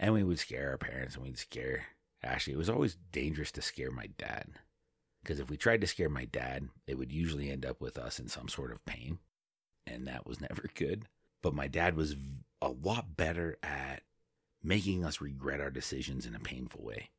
And 0.00 0.12
we 0.12 0.24
would 0.24 0.40
scare 0.40 0.70
our 0.70 0.76
parents 0.76 1.14
and 1.14 1.22
we'd 1.22 1.38
scare 1.38 1.84
Ashley. 2.20 2.52
It 2.52 2.58
was 2.58 2.68
always 2.68 2.96
dangerous 3.12 3.52
to 3.52 3.62
scare 3.62 3.92
my 3.92 4.08
dad. 4.18 4.48
Because 5.22 5.38
if 5.38 5.50
we 5.50 5.56
tried 5.56 5.82
to 5.82 5.86
scare 5.86 6.08
my 6.08 6.24
dad, 6.24 6.68
it 6.88 6.98
would 6.98 7.12
usually 7.12 7.48
end 7.48 7.64
up 7.64 7.80
with 7.80 7.96
us 7.96 8.18
in 8.18 8.26
some 8.26 8.48
sort 8.48 8.72
of 8.72 8.84
pain. 8.84 9.20
And 9.86 10.08
that 10.08 10.26
was 10.26 10.40
never 10.48 10.68
good. 10.74 11.04
But 11.40 11.54
my 11.54 11.68
dad 11.68 11.96
was 11.96 12.16
a 12.60 12.70
lot 12.70 13.16
better 13.16 13.56
at 13.62 14.02
making 14.64 15.04
us 15.04 15.20
regret 15.20 15.60
our 15.60 15.70
decisions 15.70 16.26
in 16.26 16.34
a 16.34 16.40
painful 16.40 16.82
way. 16.82 17.10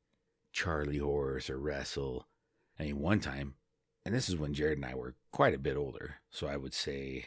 Charlie 0.51 0.97
horse 0.97 1.49
or 1.49 1.59
wrestle. 1.59 2.27
I 2.77 2.83
mean, 2.83 2.99
one 2.99 3.21
time, 3.21 3.53
and 4.05 4.13
this 4.13 4.29
is 4.29 4.37
when 4.37 4.53
Jared 4.53 4.77
and 4.77 4.85
I 4.85 4.93
were 4.93 5.15
quite 5.31 5.55
a 5.55 5.59
bit 5.59 5.75
older. 5.75 6.15
So 6.29 6.47
I 6.47 6.57
would 6.57 6.73
say 6.73 7.25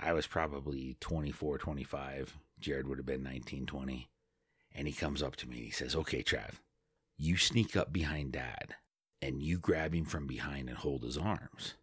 I 0.00 0.14
was 0.14 0.26
probably 0.26 0.96
24, 1.00 1.58
25. 1.58 2.38
Jared 2.58 2.88
would 2.88 2.98
have 2.98 3.06
been 3.06 3.22
19, 3.22 3.66
20. 3.66 4.08
And 4.74 4.86
he 4.86 4.94
comes 4.94 5.22
up 5.22 5.36
to 5.36 5.48
me 5.48 5.56
and 5.56 5.64
he 5.66 5.70
says, 5.70 5.94
Okay, 5.94 6.22
Trav, 6.22 6.54
you 7.18 7.36
sneak 7.36 7.76
up 7.76 7.92
behind 7.92 8.32
dad 8.32 8.76
and 9.20 9.42
you 9.42 9.58
grab 9.58 9.94
him 9.94 10.06
from 10.06 10.26
behind 10.26 10.68
and 10.68 10.78
hold 10.78 11.02
his 11.02 11.18
arms. 11.18 11.74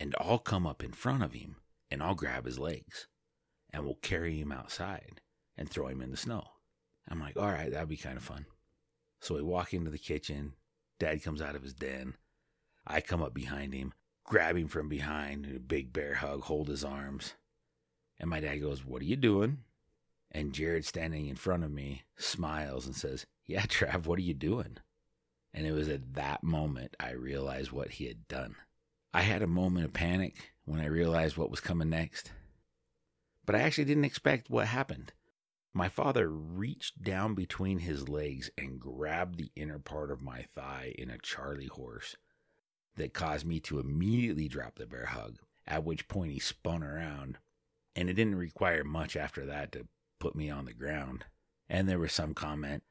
And 0.00 0.14
I'll 0.18 0.38
come 0.38 0.66
up 0.66 0.82
in 0.82 0.92
front 0.92 1.22
of 1.22 1.32
him 1.32 1.56
and 1.90 2.02
I'll 2.02 2.14
grab 2.14 2.46
his 2.46 2.58
legs 2.58 3.06
and 3.72 3.84
we'll 3.84 3.98
carry 4.02 4.40
him 4.40 4.50
outside 4.50 5.20
and 5.56 5.70
throw 5.70 5.86
him 5.86 6.02
in 6.02 6.10
the 6.10 6.16
snow. 6.16 6.44
I'm 7.08 7.20
like, 7.20 7.36
All 7.36 7.46
right, 7.46 7.70
that'd 7.70 7.88
be 7.88 7.96
kind 7.96 8.16
of 8.16 8.24
fun. 8.24 8.46
So 9.20 9.36
we 9.36 9.42
walk 9.42 9.72
into 9.72 9.90
the 9.90 9.98
kitchen. 9.98 10.54
Dad 10.98 11.22
comes 11.22 11.40
out 11.40 11.54
of 11.54 11.62
his 11.62 11.74
den. 11.74 12.14
I 12.86 13.00
come 13.00 13.22
up 13.22 13.34
behind 13.34 13.74
him, 13.74 13.92
grab 14.24 14.56
him 14.56 14.68
from 14.68 14.88
behind, 14.88 15.46
a 15.46 15.58
big 15.58 15.92
bear 15.92 16.14
hug, 16.14 16.42
hold 16.42 16.68
his 16.68 16.84
arms. 16.84 17.34
And 18.18 18.30
my 18.30 18.40
dad 18.40 18.56
goes, 18.58 18.84
What 18.84 19.02
are 19.02 19.06
you 19.06 19.16
doing? 19.16 19.58
And 20.30 20.52
Jared, 20.52 20.84
standing 20.84 21.26
in 21.26 21.36
front 21.36 21.64
of 21.64 21.70
me, 21.70 22.04
smiles 22.16 22.86
and 22.86 22.94
says, 22.94 23.26
Yeah, 23.46 23.62
Trav, 23.66 24.06
what 24.06 24.18
are 24.18 24.22
you 24.22 24.34
doing? 24.34 24.78
And 25.52 25.66
it 25.66 25.72
was 25.72 25.88
at 25.88 26.14
that 26.14 26.44
moment 26.44 26.94
I 27.00 27.12
realized 27.12 27.72
what 27.72 27.92
he 27.92 28.06
had 28.06 28.28
done. 28.28 28.56
I 29.12 29.22
had 29.22 29.42
a 29.42 29.46
moment 29.46 29.86
of 29.86 29.92
panic 29.92 30.52
when 30.64 30.80
I 30.80 30.86
realized 30.86 31.36
what 31.36 31.50
was 31.50 31.60
coming 31.60 31.88
next. 31.88 32.32
But 33.46 33.54
I 33.54 33.60
actually 33.60 33.86
didn't 33.86 34.04
expect 34.04 34.50
what 34.50 34.66
happened. 34.66 35.12
My 35.72 35.88
father 35.88 36.28
reached 36.28 37.02
down 37.02 37.34
between 37.34 37.78
his 37.78 38.08
legs 38.08 38.50
and 38.58 38.80
grabbed 38.80 39.38
the 39.38 39.50
inner 39.56 39.78
part 39.78 40.10
of 40.10 40.22
my 40.22 40.42
thigh 40.42 40.94
in 40.98 41.10
a 41.10 41.18
Charlie 41.18 41.66
horse 41.66 42.16
that 42.96 43.14
caused 43.14 43.46
me 43.46 43.60
to 43.60 43.78
immediately 43.78 44.48
drop 44.48 44.76
the 44.76 44.86
bear 44.86 45.06
hug, 45.06 45.38
at 45.66 45.84
which 45.84 46.08
point 46.08 46.32
he 46.32 46.38
spun 46.38 46.82
around. 46.82 47.38
And 47.94 48.10
it 48.10 48.14
didn't 48.14 48.36
require 48.36 48.84
much 48.84 49.16
after 49.16 49.46
that 49.46 49.72
to 49.72 49.86
put 50.20 50.34
me 50.34 50.50
on 50.50 50.64
the 50.64 50.72
ground. 50.72 51.24
And 51.68 51.88
there 51.88 51.98
was 51.98 52.12
some 52.12 52.34
comment, 52.34 52.82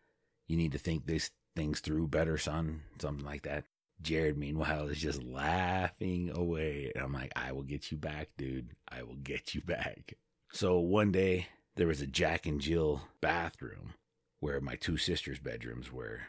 you 0.48 0.58
need 0.58 0.72
to 0.74 0.78
think 0.78 1.06
these 1.06 1.32
things 1.56 1.80
through 1.80 2.08
better, 2.08 2.38
son, 2.38 2.82
something 3.00 3.26
like 3.26 3.44
that. 3.44 3.66
Jared, 4.02 4.38
meanwhile, 4.38 4.88
is 4.88 5.00
just 5.00 5.24
laughing 5.24 6.30
away. 6.34 6.92
And 6.94 7.04
I'm 7.04 7.14
like, 7.14 7.32
I 7.36 7.52
will 7.52 7.64
get 7.64 7.92
you 7.92 7.98
back, 7.98 8.30
dude. 8.38 8.72
I 8.90 9.04
will 9.04 9.16
get 9.16 9.56
you 9.56 9.62
back. 9.62 10.16
So 10.52 10.80
one 10.80 11.12
day, 11.12 11.48
there 11.76 11.88
was 11.88 12.02
a 12.02 12.08
Jack 12.08 12.46
and 12.46 12.60
Jill 12.60 13.02
bathroom 13.22 13.94
where 14.40 14.60
my 14.62 14.76
two 14.76 14.98
sisters' 14.98 15.40
bedrooms 15.40 15.92
were 15.92 16.22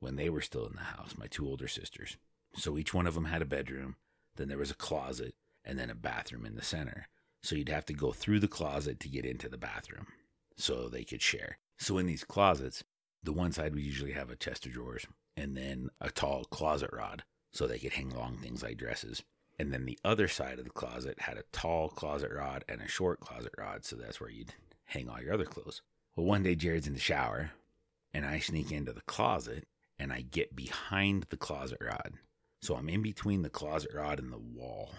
when 0.00 0.16
they 0.16 0.28
were 0.28 0.40
still 0.40 0.66
in 0.66 0.74
the 0.74 0.82
house, 0.82 1.16
my 1.16 1.26
two 1.26 1.46
older 1.46 1.68
sisters. 1.68 2.16
So 2.56 2.78
each 2.78 2.94
one 2.94 3.06
of 3.06 3.14
them 3.14 3.26
had 3.26 3.42
a 3.42 3.46
bedroom, 3.46 3.96
then 4.36 4.48
there 4.48 4.58
was 4.58 4.70
a 4.70 4.76
closet, 4.76 5.34
and 5.64 5.78
then 5.78 5.90
a 5.90 5.94
bathroom 5.94 6.46
in 6.46 6.54
the 6.54 6.62
center. 6.62 7.08
So 7.42 7.56
you'd 7.56 7.68
have 7.68 7.86
to 7.86 7.92
go 7.92 8.12
through 8.12 8.40
the 8.40 8.48
closet 8.48 9.00
to 9.00 9.08
get 9.08 9.24
into 9.24 9.48
the 9.48 9.58
bathroom 9.58 10.06
so 10.56 10.88
they 10.88 11.04
could 11.04 11.22
share. 11.22 11.58
So 11.78 11.98
in 11.98 12.06
these 12.06 12.24
closets, 12.24 12.84
the 13.22 13.32
one 13.32 13.52
side 13.52 13.74
would 13.74 13.82
usually 13.82 14.12
have 14.12 14.30
a 14.30 14.36
chest 14.36 14.66
of 14.66 14.72
drawers 14.72 15.06
and 15.36 15.56
then 15.56 15.90
a 16.00 16.10
tall 16.10 16.44
closet 16.44 16.90
rod 16.92 17.24
so 17.52 17.66
they 17.66 17.78
could 17.78 17.92
hang 17.92 18.10
long 18.10 18.36
things 18.36 18.62
like 18.62 18.78
dresses. 18.78 19.22
And 19.58 19.72
then 19.72 19.84
the 19.84 19.98
other 20.04 20.28
side 20.28 20.58
of 20.58 20.64
the 20.64 20.70
closet 20.70 21.20
had 21.20 21.38
a 21.38 21.44
tall 21.52 21.88
closet 21.88 22.30
rod 22.32 22.64
and 22.68 22.80
a 22.80 22.88
short 22.88 23.20
closet 23.20 23.52
rod, 23.56 23.84
so 23.84 23.96
that's 23.96 24.20
where 24.20 24.30
you'd 24.30 24.54
hang 24.86 25.08
all 25.08 25.20
your 25.20 25.34
other 25.34 25.44
clothes. 25.44 25.82
Well, 26.16 26.26
one 26.26 26.42
day 26.42 26.54
Jared's 26.54 26.86
in 26.86 26.94
the 26.94 27.00
shower, 27.00 27.52
and 28.12 28.24
I 28.24 28.38
sneak 28.38 28.72
into 28.72 28.92
the 28.92 29.00
closet 29.02 29.66
and 29.98 30.12
I 30.12 30.22
get 30.22 30.56
behind 30.56 31.26
the 31.30 31.36
closet 31.36 31.78
rod. 31.80 32.14
So 32.64 32.76
I'm 32.76 32.88
in 32.88 33.02
between 33.02 33.42
the 33.42 33.50
closet 33.50 33.90
rod 33.92 34.18
and 34.18 34.32
the 34.32 34.38
wall, 34.38 34.94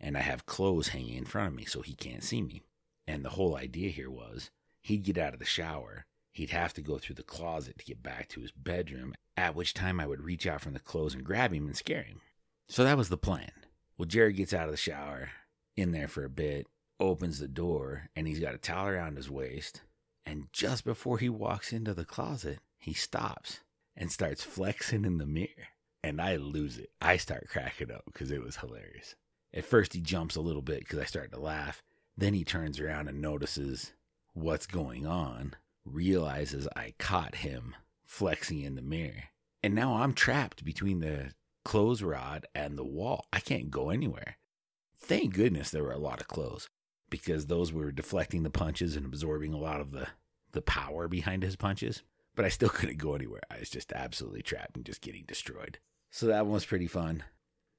and 0.00 0.16
I 0.16 0.22
have 0.22 0.46
clothes 0.46 0.88
hanging 0.88 1.18
in 1.18 1.26
front 1.26 1.48
of 1.48 1.54
me 1.54 1.66
so 1.66 1.82
he 1.82 1.92
can't 1.92 2.24
see 2.24 2.40
me. 2.40 2.62
And 3.06 3.22
the 3.22 3.28
whole 3.28 3.54
idea 3.54 3.90
here 3.90 4.10
was 4.10 4.50
he'd 4.80 5.02
get 5.02 5.18
out 5.18 5.34
of 5.34 5.38
the 5.38 5.44
shower, 5.44 6.06
he'd 6.32 6.48
have 6.48 6.72
to 6.72 6.80
go 6.80 6.96
through 6.96 7.16
the 7.16 7.22
closet 7.22 7.76
to 7.78 7.84
get 7.84 8.02
back 8.02 8.30
to 8.30 8.40
his 8.40 8.50
bedroom, 8.50 9.12
at 9.36 9.54
which 9.54 9.74
time 9.74 10.00
I 10.00 10.06
would 10.06 10.22
reach 10.22 10.46
out 10.46 10.62
from 10.62 10.72
the 10.72 10.80
clothes 10.80 11.12
and 11.12 11.22
grab 11.22 11.52
him 11.52 11.66
and 11.66 11.76
scare 11.76 12.04
him. 12.04 12.22
So 12.70 12.82
that 12.82 12.96
was 12.96 13.10
the 13.10 13.18
plan. 13.18 13.52
Well, 13.98 14.06
Jared 14.06 14.36
gets 14.36 14.54
out 14.54 14.64
of 14.64 14.70
the 14.70 14.78
shower, 14.78 15.32
in 15.76 15.92
there 15.92 16.08
for 16.08 16.24
a 16.24 16.30
bit, 16.30 16.66
opens 16.98 17.40
the 17.40 17.46
door, 17.46 18.08
and 18.16 18.26
he's 18.26 18.40
got 18.40 18.54
a 18.54 18.58
towel 18.58 18.88
around 18.88 19.18
his 19.18 19.30
waist. 19.30 19.82
And 20.24 20.46
just 20.50 20.82
before 20.82 21.18
he 21.18 21.28
walks 21.28 21.74
into 21.74 21.92
the 21.92 22.06
closet, 22.06 22.60
he 22.78 22.94
stops 22.94 23.60
and 23.94 24.10
starts 24.10 24.42
flexing 24.42 25.04
in 25.04 25.18
the 25.18 25.26
mirror. 25.26 25.68
And 26.04 26.20
I 26.20 26.36
lose 26.36 26.78
it. 26.78 26.90
I 27.00 27.16
start 27.16 27.48
cracking 27.48 27.90
up 27.90 28.02
because 28.06 28.30
it 28.30 28.42
was 28.42 28.56
hilarious. 28.56 29.14
At 29.54 29.64
first, 29.64 29.92
he 29.92 30.00
jumps 30.00 30.34
a 30.36 30.40
little 30.40 30.62
bit 30.62 30.80
because 30.80 30.98
I 30.98 31.04
start 31.04 31.32
to 31.32 31.40
laugh. 31.40 31.82
Then 32.16 32.34
he 32.34 32.44
turns 32.44 32.80
around 32.80 33.08
and 33.08 33.20
notices 33.20 33.92
what's 34.34 34.66
going 34.66 35.06
on, 35.06 35.54
realizes 35.84 36.66
I 36.74 36.94
caught 36.98 37.36
him 37.36 37.74
flexing 38.04 38.62
in 38.62 38.74
the 38.74 38.82
mirror. 38.82 39.24
And 39.62 39.74
now 39.74 39.94
I'm 39.94 40.12
trapped 40.12 40.64
between 40.64 41.00
the 41.00 41.32
clothes 41.64 42.02
rod 42.02 42.46
and 42.54 42.76
the 42.76 42.84
wall. 42.84 43.26
I 43.32 43.40
can't 43.40 43.70
go 43.70 43.90
anywhere. 43.90 44.36
Thank 44.96 45.34
goodness 45.34 45.70
there 45.70 45.84
were 45.84 45.92
a 45.92 45.98
lot 45.98 46.20
of 46.20 46.28
clothes 46.28 46.68
because 47.10 47.46
those 47.46 47.72
were 47.72 47.92
deflecting 47.92 48.42
the 48.42 48.50
punches 48.50 48.96
and 48.96 49.04
absorbing 49.06 49.52
a 49.52 49.58
lot 49.58 49.80
of 49.80 49.92
the, 49.92 50.08
the 50.52 50.62
power 50.62 51.08
behind 51.08 51.42
his 51.42 51.56
punches. 51.56 52.02
But 52.34 52.44
I 52.44 52.48
still 52.48 52.68
couldn't 52.70 52.98
go 52.98 53.14
anywhere. 53.14 53.42
I 53.50 53.58
was 53.58 53.70
just 53.70 53.92
absolutely 53.92 54.42
trapped 54.42 54.76
and 54.76 54.84
just 54.84 55.00
getting 55.00 55.24
destroyed. 55.26 55.78
So 56.12 56.26
that 56.26 56.44
one 56.44 56.52
was 56.52 56.66
pretty 56.66 56.86
fun. 56.86 57.24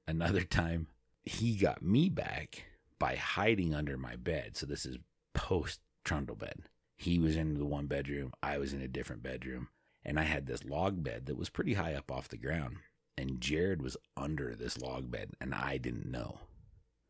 Another 0.08 0.42
time, 0.44 0.88
he 1.24 1.56
got 1.56 1.84
me 1.84 2.10
back 2.10 2.66
by 2.98 3.16
hiding 3.16 3.75
under 3.75 3.96
my 3.96 4.16
bed. 4.16 4.58
So 4.58 4.66
this 4.66 4.86
is 4.86 4.98
post 5.36 5.80
trundle 6.04 6.36
bed. 6.36 6.63
He 6.98 7.20
was 7.20 7.36
in 7.36 7.60
the 7.60 7.66
one 7.66 7.86
bedroom, 7.86 8.34
I 8.42 8.58
was 8.58 8.74
in 8.74 8.82
a 8.82 8.88
different 8.88 9.22
bedroom, 9.22 9.70
and 10.04 10.20
I 10.20 10.24
had 10.24 10.48
this 10.48 10.66
log 10.66 11.04
bed 11.04 11.28
that 11.28 11.38
was 11.38 11.50
pretty 11.50 11.75
high 11.75 11.94
up 11.94 12.12
off 12.12 12.28
the 12.28 12.38
ground 12.38 12.78
and 13.18 13.40
Jared 13.40 13.82
was 13.84 13.98
under 14.18 14.56
this 14.56 14.80
log 14.80 15.12
bed 15.12 15.32
and 15.40 15.54
I 15.54 15.78
didn't 15.78 16.10
know. 16.10 16.40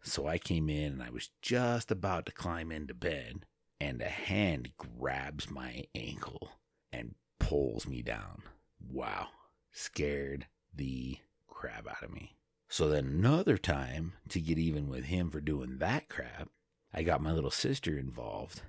So 0.02 0.28
I 0.28 0.38
came 0.38 0.70
in 0.70 0.92
and 0.92 1.04
I 1.04 1.10
was 1.10 1.30
just 1.42 1.90
about 1.90 2.26
to 2.26 2.34
climb 2.34 2.72
into 2.72 2.94
bed 2.94 3.46
and 3.80 4.02
a 4.02 4.10
hand 4.10 4.74
grabs 4.78 5.50
my 5.50 5.86
ankle 5.96 6.50
and 6.92 7.16
pulls 7.40 7.88
me 7.88 8.02
down. 8.02 8.44
Wow. 8.92 9.28
Scared 9.72 10.48
the 10.76 11.18
crap 11.48 11.88
out 11.88 12.04
of 12.04 12.12
me. 12.12 12.36
So 12.70 12.90
then 12.90 13.06
another 13.06 13.58
time 13.58 14.14
to 14.30 14.40
get 14.40 14.58
even 14.58 14.88
with 14.88 15.06
him 15.06 15.30
for 15.30 15.40
doing 15.40 15.78
that 15.78 16.10
crap, 16.10 16.50
I 16.94 17.04
got 17.04 17.22
my 17.22 17.32
little 17.32 17.52
sister 17.52 17.98
involved, 17.98 18.62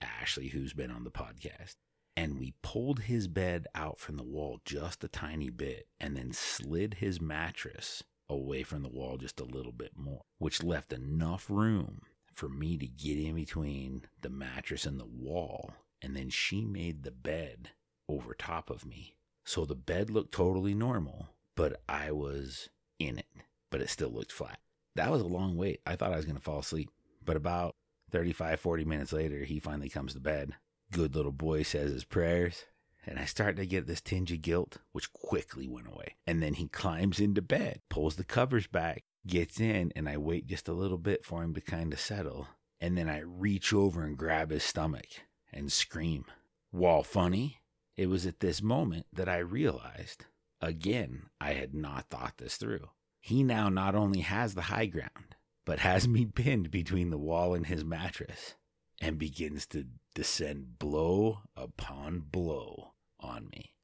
Ashley, 0.00 0.48
who's 0.48 0.72
been 0.72 0.90
on 0.90 1.04
the 1.04 1.10
podcast 1.10 1.76
and 2.16 2.38
we 2.38 2.54
pulled 2.62 3.00
his 3.00 3.26
bed 3.28 3.66
out 3.74 3.98
from 3.98 4.16
the 4.16 4.22
wall 4.22 4.60
just 4.64 5.02
a 5.04 5.08
tiny 5.08 5.50
bit 5.50 5.88
and 5.98 6.16
then 6.16 6.32
slid 6.32 6.94
his 6.94 7.20
mattress 7.20 8.04
away 8.28 8.62
from 8.62 8.82
the 8.82 8.88
wall 8.88 9.16
just 9.16 9.40
a 9.40 9.44
little 9.44 9.72
bit 9.72 9.92
more, 9.96 10.22
which 10.38 10.62
left 10.62 10.92
enough 10.92 11.50
room 11.50 12.02
for 12.32 12.48
me 12.48 12.76
to 12.78 12.86
get 12.86 13.18
in 13.18 13.34
between 13.34 14.02
the 14.22 14.30
mattress 14.30 14.86
and 14.86 14.98
the 14.98 15.06
wall. 15.06 15.72
And 16.00 16.16
then 16.16 16.30
she 16.30 16.64
made 16.64 17.02
the 17.02 17.10
bed 17.10 17.70
over 18.08 18.34
top 18.34 18.70
of 18.70 18.86
me. 18.86 19.16
So 19.44 19.64
the 19.64 19.74
bed 19.74 20.10
looked 20.10 20.32
totally 20.32 20.74
normal, 20.74 21.28
but 21.54 21.82
I 21.88 22.10
was 22.10 22.68
in 22.98 23.18
it, 23.18 23.26
but 23.70 23.80
it 23.80 23.90
still 23.90 24.10
looked 24.10 24.32
flat. 24.32 24.58
That 24.94 25.10
was 25.10 25.20
a 25.20 25.26
long 25.26 25.56
wait. 25.56 25.80
I 25.86 25.96
thought 25.96 26.12
I 26.12 26.16
was 26.16 26.24
going 26.24 26.36
to 26.36 26.42
fall 26.42 26.60
asleep. 26.60 26.90
But 27.24 27.36
about 27.36 27.74
35, 28.10 28.60
40 28.60 28.84
minutes 28.84 29.12
later, 29.12 29.44
he 29.44 29.58
finally 29.58 29.88
comes 29.88 30.14
to 30.14 30.20
bed 30.20 30.54
good 30.94 31.16
little 31.16 31.32
boy 31.32 31.62
says 31.62 31.92
his 31.92 32.04
prayers. 32.04 32.64
And 33.06 33.18
I 33.18 33.26
start 33.26 33.56
to 33.56 33.66
get 33.66 33.86
this 33.86 34.00
tinge 34.00 34.32
of 34.32 34.40
guilt, 34.40 34.78
which 34.92 35.12
quickly 35.12 35.68
went 35.68 35.88
away. 35.88 36.14
And 36.26 36.42
then 36.42 36.54
he 36.54 36.68
climbs 36.68 37.20
into 37.20 37.42
bed, 37.42 37.80
pulls 37.90 38.16
the 38.16 38.24
covers 38.24 38.66
back, 38.66 39.02
gets 39.26 39.60
in, 39.60 39.92
and 39.94 40.08
I 40.08 40.16
wait 40.16 40.46
just 40.46 40.68
a 40.68 40.72
little 40.72 40.96
bit 40.96 41.24
for 41.24 41.42
him 41.42 41.52
to 41.54 41.60
kind 41.60 41.92
of 41.92 42.00
settle. 42.00 42.48
and 42.80 42.98
then 42.98 43.08
I 43.08 43.20
reach 43.20 43.72
over 43.72 44.02
and 44.02 44.16
grab 44.16 44.50
his 44.50 44.62
stomach 44.62 45.06
and 45.50 45.72
scream. 45.72 46.26
While 46.70 47.02
funny, 47.02 47.60
it 47.96 48.08
was 48.08 48.26
at 48.26 48.40
this 48.40 48.62
moment 48.62 49.06
that 49.12 49.28
I 49.28 49.38
realized 49.38 50.26
again, 50.60 51.24
I 51.40 51.52
had 51.52 51.74
not 51.74 52.08
thought 52.08 52.38
this 52.38 52.56
through. 52.56 52.88
He 53.20 53.42
now 53.42 53.68
not 53.68 53.94
only 53.94 54.20
has 54.20 54.54
the 54.54 54.62
high 54.62 54.86
ground, 54.86 55.36
but 55.64 55.80
has 55.80 56.08
me 56.08 56.26
pinned 56.34 56.70
between 56.70 57.10
the 57.10 57.18
wall 57.18 57.54
and 57.54 57.66
his 57.66 57.84
mattress 57.84 58.54
and 59.00 59.18
begins 59.18 59.66
to 59.66 59.86
descend 60.14 60.78
blow 60.78 61.40
upon 61.56 62.20
blow 62.20 62.92
on 63.20 63.48
me. 63.52 63.74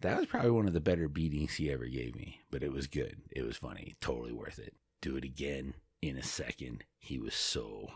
That 0.00 0.18
was 0.18 0.26
probably 0.26 0.52
one 0.52 0.66
of 0.66 0.74
the 0.74 0.80
better 0.80 1.08
beatings 1.08 1.54
he 1.54 1.70
ever 1.72 1.86
gave 1.86 2.14
me, 2.14 2.42
but 2.50 2.62
it 2.62 2.72
was 2.72 2.86
good. 2.86 3.22
It 3.30 3.42
was 3.42 3.56
funny. 3.56 3.96
Totally 4.00 4.32
worth 4.32 4.58
it. 4.58 4.74
Do 5.00 5.16
it 5.16 5.24
again 5.24 5.74
in 6.00 6.16
a 6.16 6.22
second. 6.22 6.84
He 7.00 7.18
was 7.18 7.34
so 7.34 7.88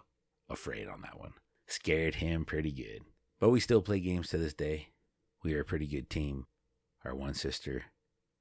afraid 0.49 0.89
on 0.89 1.03
that 1.03 1.21
one. 1.21 1.35
Scared 1.69 2.17
him 2.17 2.45
pretty 2.45 2.73
good. 2.73 3.03
But 3.39 3.51
we 3.51 3.61
still 3.61 3.83
play 3.83 4.01
games 4.01 4.29
to 4.31 4.39
this 4.39 4.55
day. 4.55 4.89
We 5.43 5.55
were 5.55 5.61
a 5.61 5.65
pretty 5.65 5.87
good 5.87 6.09
team. 6.09 6.47
Our 7.05 7.15
one 7.15 7.35
sister, 7.35 7.85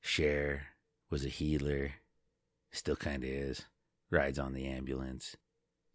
Cher, 0.02 0.68
was 1.10 1.26
a 1.26 1.30
healer. 1.30 1.94
Still 2.72 2.96
kind 2.96 3.24
of 3.24 3.30
is. 3.30 3.66
Rides 4.12 4.38
on 4.38 4.54
the 4.54 4.68
ambulance. 4.68 5.36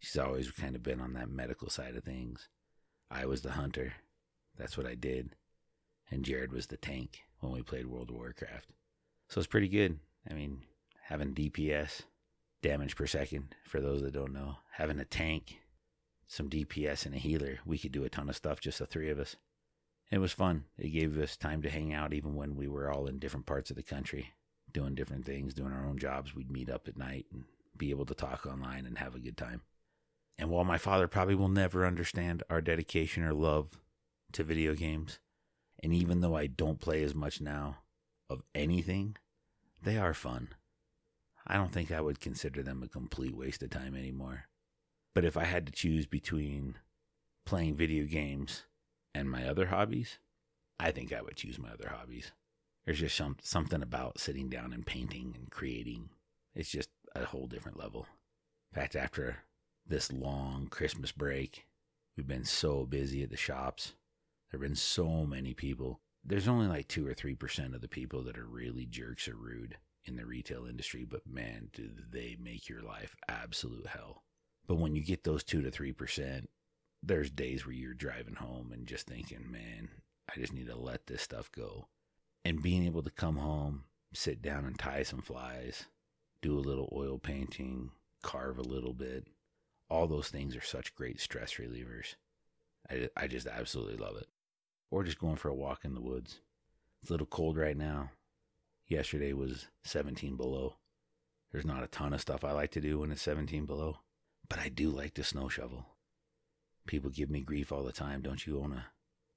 She's 0.01 0.19
always 0.19 0.51
kind 0.51 0.75
of 0.75 0.83
been 0.83 1.01
on 1.01 1.13
that 1.15 1.31
medical 1.31 1.71
side 1.71 1.97
of 1.97 2.05
things. 2.05 2.49
I 3.11 3.27
was 3.27 3.43
the 3.43 3.53
hunter. 3.53 3.95
That's 4.59 4.77
what 4.77 4.87
I 4.87 4.95
did. 4.95 5.31
And 6.11 6.25
Jared 6.25 6.53
was 6.53 6.67
the 6.67 6.77
tank 6.77 7.23
when 7.41 7.53
we 7.53 7.63
played 7.63 7.87
World 7.87 8.11
of 8.11 8.17
Warcraft. 8.17 8.71
So 9.29 9.39
it's 9.39 9.47
pretty 9.47 9.69
good. 9.69 9.99
I 10.29 10.35
mean, 10.35 10.63
having 11.03 11.35
DPS, 11.35 12.03
damage 12.63 12.97
per 12.97 13.07
second, 13.07 13.55
for 13.65 13.81
those 13.81 14.03
that 14.03 14.13
don't 14.13 14.33
know, 14.33 14.57
having 14.73 14.99
a 14.99 15.05
tank, 15.05 15.61
some 16.27 16.49
DPS, 16.49 17.07
and 17.07 17.15
a 17.15 17.19
healer, 17.19 17.59
we 17.65 17.79
could 17.79 17.93
do 17.93 18.05
a 18.05 18.09
ton 18.09 18.29
of 18.29 18.37
stuff, 18.37 18.61
just 18.61 18.79
the 18.81 18.87
three 18.87 19.09
of 19.09 19.19
us. 19.19 19.37
It 20.11 20.19
was 20.19 20.33
fun. 20.33 20.65
It 20.79 20.91
gave 20.91 21.19
us 21.19 21.37
time 21.37 21.63
to 21.63 21.71
hang 21.71 21.93
out 21.93 22.13
even 22.13 22.37
when 22.37 22.55
we 22.55 22.69
were 22.69 22.91
all 22.91 23.07
in 23.07 23.19
different 23.19 23.47
parts 23.47 23.71
of 23.71 23.77
the 23.77 23.83
country, 23.83 24.35
doing 24.73 24.95
different 24.95 25.25
things, 25.25 25.53
doing 25.53 25.73
our 25.73 25.87
own 25.87 25.99
jobs. 25.99 26.35
We'd 26.35 26.51
meet 26.51 26.71
up 26.71 26.87
at 26.87 26.97
night 26.97 27.27
and 27.33 27.45
be 27.77 27.91
able 27.91 28.07
to 28.07 28.15
talk 28.15 28.47
online 28.47 28.87
and 28.87 28.99
have 28.99 29.15
a 29.15 29.21
good 29.21 29.37
time. 29.37 29.63
And 30.39 30.51
while 30.51 30.65
my 30.65 30.79
father 30.79 31.09
probably 31.09 31.35
will 31.35 31.49
never 31.49 31.87
understand 31.87 32.43
our 32.49 32.61
dedication 32.61 33.25
or 33.25 33.35
love 33.35 33.81
to 34.33 34.45
video 34.45 34.75
games, 34.75 35.19
and 35.83 35.93
even 35.93 36.21
though 36.21 36.37
I 36.37 36.47
don't 36.47 36.81
play 36.81 37.03
as 37.03 37.15
much 37.15 37.41
now 37.41 37.79
of 38.31 38.43
anything, 38.55 39.17
they 39.83 39.99
are 39.99 40.15
fun. 40.15 40.49
I 41.47 41.57
don't 41.57 41.73
think 41.73 41.91
I 41.91 42.01
would 42.01 42.21
consider 42.21 42.63
them 42.63 42.83
a 42.83 42.89
complete 42.89 43.37
waste 43.37 43.63
of 43.63 43.71
time 43.71 43.97
anymore. 43.97 44.45
But 45.15 45.25
if 45.25 45.37
I 45.37 45.45
had 45.45 45.67
to 45.67 45.73
choose 45.73 46.07
between 46.07 46.77
playing 47.45 47.77
video 47.77 48.05
games 48.05 48.65
and 49.17 49.31
my 49.31 49.49
other 49.49 49.67
hobbies, 49.67 50.19
I 50.79 50.91
think 50.91 51.13
I 51.13 51.23
would 51.23 51.37
choose 51.37 51.59
my 51.59 51.71
other 51.71 51.89
hobbies. 51.89 52.33
There's 52.85 53.01
just 53.01 53.17
some, 53.17 53.37
something 53.43 53.83
about 53.83 54.21
sitting 54.21 54.49
down 54.49 54.73
and 54.73 54.87
painting 54.87 55.35
and 55.37 55.51
creating. 55.51 56.11
It's 56.55 56.71
just 56.71 56.91
a 57.15 57.25
whole 57.25 57.47
different 57.47 57.79
level. 57.79 58.07
In 58.73 58.81
fact, 58.81 58.95
after 58.95 59.39
this 59.87 60.13
long 60.13 60.69
Christmas 60.71 61.13
break, 61.13 61.67
we've 62.17 62.29
been 62.29 62.45
so 62.45 62.85
busy 62.85 63.23
at 63.23 63.31
the 63.31 63.37
shops. 63.37 63.95
There 64.51 64.59
have 64.59 64.69
been 64.69 64.77
so 64.77 65.25
many 65.25 65.55
people. 65.55 66.01
There's 66.25 66.49
only 66.49 66.67
like 66.67 66.89
2 66.89 67.07
or 67.09 67.15
3% 67.15 67.75
of 67.75 67.81
the 67.81 67.89
people 67.89 68.23
that 68.25 68.39
are 68.39 68.47
really 68.47 68.85
jerks 68.85 69.29
or 69.29 69.35
rude 69.35 69.79
in 70.05 70.17
the 70.17 70.27
retail 70.27 70.67
industry, 70.67 71.05
but 71.09 71.27
man, 71.27 71.71
do 71.73 71.89
they 72.13 72.37
make 72.41 72.69
your 72.69 72.83
life 72.83 73.17
absolute 73.29 73.89
hell. 73.89 74.23
But 74.67 74.77
when 74.77 74.95
you 74.95 75.03
get 75.03 75.25
those 75.25 75.43
2 75.43 75.63
to 75.63 75.71
3%, 75.71 76.47
there's 77.07 77.31
days 77.31 77.65
where 77.65 77.75
you're 77.75 77.95
driving 77.95 78.35
home 78.35 78.73
and 78.73 78.87
just 78.87 79.07
thinking, 79.07 79.51
man, 79.51 79.89
I 80.29 80.39
just 80.39 80.53
need 80.53 80.67
to 80.67 80.77
let 80.77 81.07
this 81.07 81.23
stuff 81.23 81.51
go. 81.53 81.87
And 82.45 82.63
being 82.63 82.85
able 82.85 83.03
to 83.03 83.11
come 83.11 83.37
home, 83.37 83.85
sit 84.13 84.43
down 84.43 84.65
and 84.65 84.79
tie 84.79 85.03
some 85.03 85.23
flies, 85.23 85.87
do 86.43 86.59
a 86.59 86.61
little 86.61 86.89
oil 86.93 87.19
painting, 87.19 87.91
carve 88.23 88.59
a 88.59 88.63
little 88.63 88.93
bit, 88.93 89.27
all 89.89 90.07
those 90.07 90.29
things 90.29 90.57
are 90.57 90.63
such 90.63 90.95
great 90.95 91.21
stress 91.21 91.55
relievers. 91.55 92.17
I, 92.91 93.09
I 93.17 93.27
just 93.29 93.47
absolutely 93.47 93.97
love 93.97 94.17
it. 94.17 94.27
Or 94.91 95.05
just 95.05 95.19
going 95.19 95.37
for 95.37 95.49
a 95.49 95.55
walk 95.55 95.85
in 95.85 95.95
the 95.95 96.01
woods. 96.01 96.41
It's 97.03 97.11
a 97.11 97.13
little 97.13 97.27
cold 97.27 97.57
right 97.57 97.77
now. 97.77 98.11
Yesterday 98.89 99.33
was 99.33 99.67
17 99.85 100.37
below. 100.37 100.77
There's 101.53 101.65
not 101.65 101.83
a 101.83 101.89
ton 101.89 102.13
of 102.13 102.21
stuff 102.21 102.45
I 102.45 102.53
like 102.53 102.71
to 102.73 102.81
do 102.81 103.01
when 103.01 103.11
it's 103.11 103.23
17 103.23 103.65
below, 103.65 103.99
but 104.49 104.59
I 104.59 104.69
do 104.69 104.91
like 104.91 105.15
to 105.15 105.25
snow 105.25 105.49
shovel. 105.49 105.87
People 106.87 107.11
give 107.11 107.31
me 107.31 107.41
grief 107.41 107.73
all 107.73 107.83
the 107.83 107.93
time. 107.93 108.23
Don't 108.23 108.47
you 108.47 108.61
own 108.61 108.73
a 108.73 108.87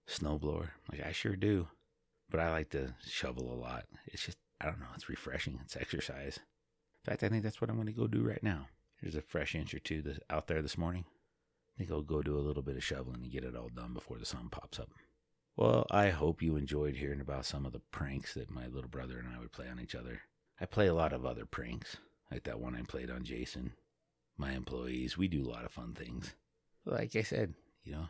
snowblower? 0.10 0.70
Like, 0.92 1.06
I 1.06 1.12
sure 1.12 1.36
do. 1.36 1.68
But 2.30 2.40
I 2.40 2.52
like 2.52 2.70
to 2.72 2.94
shovel 3.06 3.52
a 3.52 3.56
lot. 3.60 3.86
It's 4.06 4.26
just, 4.26 4.38
I 4.62 4.66
don't 4.66 4.80
know, 4.80 4.86
it's 4.96 5.10
refreshing. 5.10 5.60
It's 5.64 5.76
exercise. 5.76 6.38
In 6.38 7.12
fact, 7.12 7.24
I 7.24 7.30
think 7.30 7.44
that's 7.44 7.60
what 7.60 7.70
I'm 7.70 7.76
going 7.76 7.88
to 7.88 7.94
go 7.94 8.08
do 8.08 8.22
right 8.22 8.44
now. 8.44 8.68
There's 9.02 9.16
a 9.16 9.22
fresh 9.22 9.56
inch 9.56 9.74
or 9.74 9.80
two 9.80 10.04
out 10.30 10.48
there 10.48 10.62
this 10.62 10.78
morning. 10.78 11.06
I 11.08 11.78
think 11.78 11.92
I'll 11.92 12.02
go 12.02 12.22
do 12.22 12.38
a 12.38 12.42
little 12.42 12.62
bit 12.62 12.76
of 12.76 12.84
shoveling 12.84 13.22
and 13.24 13.32
get 13.32 13.46
it 13.46 13.56
all 13.56 13.70
done 13.70 13.94
before 13.94 14.18
the 14.18 14.26
sun 14.26 14.50
pops 14.52 14.80
up. 14.80 14.90
Well, 15.56 15.88
I 15.90 16.10
hope 16.10 16.42
you 16.42 16.56
enjoyed 16.56 16.96
hearing 16.96 17.22
about 17.22 17.46
some 17.46 17.66
of 17.66 17.72
the 17.72 17.82
pranks 17.92 18.34
that 18.34 18.52
my 18.52 18.68
little 18.68 18.90
brother 18.90 19.18
and 19.18 19.28
I 19.28 19.40
would 19.40 19.52
play 19.52 19.68
on 19.70 19.80
each 19.80 19.96
other. 19.96 20.22
I 20.60 20.66
play 20.66 20.88
a 20.88 20.94
lot 20.94 21.14
of 21.14 21.26
other 21.26 21.46
pranks, 21.46 21.98
like 22.32 22.44
that 22.44 22.60
one 22.60 22.76
I 22.76 22.82
played 22.82 23.10
on 23.10 23.24
Jason, 23.24 23.74
my 24.38 24.52
employees. 24.52 25.18
We 25.18 25.28
do 25.28 25.44
a 25.44 25.50
lot 25.50 25.66
of 25.66 25.72
fun 25.72 25.94
things. 25.94 26.34
Like 26.90 27.16
I 27.16 27.22
said, 27.22 27.54
you 27.84 27.92
know, 27.92 28.10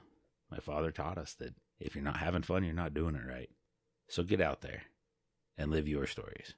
my 0.49 0.59
father 0.59 0.91
taught 0.91 1.17
us 1.17 1.33
that 1.35 1.53
if 1.79 1.95
you're 1.95 2.03
not 2.03 2.17
having 2.17 2.43
fun, 2.43 2.63
you're 2.63 2.73
not 2.73 2.93
doing 2.93 3.15
it 3.15 3.27
right. 3.27 3.49
So 4.07 4.23
get 4.23 4.41
out 4.41 4.61
there 4.61 4.83
and 5.57 5.69
live 5.69 5.87
your 5.87 6.07
stories. 6.07 6.53